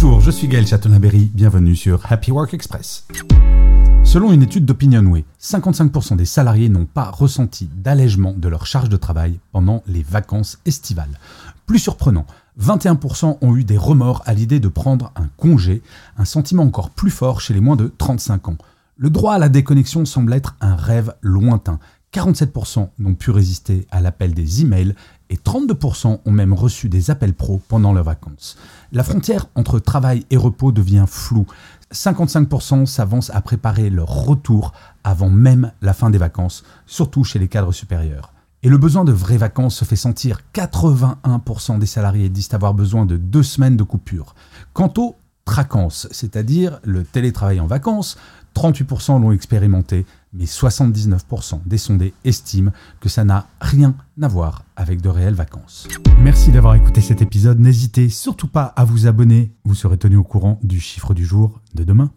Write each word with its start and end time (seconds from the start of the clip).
Bonjour, 0.00 0.20
je 0.20 0.30
suis 0.30 0.46
Gaël 0.46 0.64
Chatonaberry, 0.64 1.28
bienvenue 1.34 1.74
sur 1.74 2.00
Happy 2.08 2.30
Work 2.30 2.54
Express. 2.54 3.04
Selon 4.04 4.30
une 4.30 4.44
étude 4.44 4.64
d'OpinionWay, 4.64 5.24
55% 5.42 6.14
des 6.14 6.24
salariés 6.24 6.68
n'ont 6.68 6.84
pas 6.84 7.10
ressenti 7.10 7.68
d'allègement 7.74 8.32
de 8.32 8.46
leur 8.46 8.64
charge 8.64 8.90
de 8.90 8.96
travail 8.96 9.40
pendant 9.50 9.82
les 9.88 10.04
vacances 10.04 10.60
estivales. 10.66 11.18
Plus 11.66 11.80
surprenant, 11.80 12.26
21% 12.60 13.38
ont 13.40 13.56
eu 13.56 13.64
des 13.64 13.76
remords 13.76 14.22
à 14.24 14.34
l'idée 14.34 14.60
de 14.60 14.68
prendre 14.68 15.10
un 15.16 15.26
congé, 15.36 15.82
un 16.16 16.24
sentiment 16.24 16.62
encore 16.62 16.90
plus 16.90 17.10
fort 17.10 17.40
chez 17.40 17.52
les 17.52 17.60
moins 17.60 17.74
de 17.74 17.92
35 17.98 18.50
ans. 18.50 18.58
Le 18.96 19.10
droit 19.10 19.34
à 19.34 19.38
la 19.38 19.48
déconnexion 19.48 20.04
semble 20.04 20.32
être 20.32 20.54
un 20.60 20.76
rêve 20.76 21.12
lointain. 21.22 21.80
47% 22.14 22.88
n'ont 23.00 23.14
pu 23.14 23.32
résister 23.32 23.88
à 23.90 24.00
l'appel 24.00 24.32
des 24.32 24.62
emails 24.62 24.94
et 25.30 25.36
32% 25.36 26.20
ont 26.24 26.30
même 26.30 26.52
reçu 26.52 26.88
des 26.88 27.10
appels 27.10 27.34
pro 27.34 27.60
pendant 27.68 27.92
leurs 27.92 28.04
vacances. 28.04 28.56
La 28.92 29.04
frontière 29.04 29.46
entre 29.54 29.78
travail 29.78 30.24
et 30.30 30.36
repos 30.36 30.72
devient 30.72 31.04
floue. 31.06 31.46
55% 31.92 32.86
s'avancent 32.86 33.30
à 33.30 33.40
préparer 33.40 33.90
leur 33.90 34.08
retour 34.08 34.72
avant 35.04 35.30
même 35.30 35.72
la 35.82 35.94
fin 35.94 36.10
des 36.10 36.18
vacances, 36.18 36.64
surtout 36.86 37.24
chez 37.24 37.38
les 37.38 37.48
cadres 37.48 37.72
supérieurs. 37.72 38.32
Et 38.62 38.68
le 38.68 38.78
besoin 38.78 39.04
de 39.04 39.12
vraies 39.12 39.36
vacances 39.36 39.76
se 39.76 39.84
fait 39.84 39.96
sentir. 39.96 40.40
81% 40.54 41.78
des 41.78 41.86
salariés 41.86 42.28
disent 42.28 42.52
avoir 42.52 42.74
besoin 42.74 43.06
de 43.06 43.16
deux 43.16 43.44
semaines 43.44 43.76
de 43.76 43.84
coupure. 43.84 44.34
Quant 44.72 44.92
aux 44.98 45.16
c'est-à-dire 46.12 46.78
le 46.84 47.04
télétravail 47.04 47.60
en 47.60 47.66
vacances, 47.66 48.16
38% 48.54 49.20
l'ont 49.20 49.32
expérimenté, 49.32 50.04
mais 50.32 50.44
79% 50.44 51.60
des 51.64 51.78
sondés 51.78 52.12
estiment 52.24 52.72
que 53.00 53.08
ça 53.08 53.24
n'a 53.24 53.46
rien 53.60 53.94
à 54.20 54.28
voir 54.28 54.64
avec 54.76 55.00
de 55.00 55.08
réelles 55.08 55.34
vacances. 55.34 55.88
Merci 56.20 56.50
d'avoir 56.50 56.74
écouté 56.74 57.00
cet 57.00 57.22
épisode. 57.22 57.60
N'hésitez 57.60 58.08
surtout 58.08 58.48
pas 58.48 58.64
à 58.64 58.84
vous 58.84 59.06
abonner. 59.06 59.52
Vous 59.64 59.74
serez 59.74 59.98
tenu 59.98 60.16
au 60.16 60.24
courant 60.24 60.58
du 60.62 60.80
chiffre 60.80 61.14
du 61.14 61.24
jour 61.24 61.60
de 61.74 61.84
demain. 61.84 62.10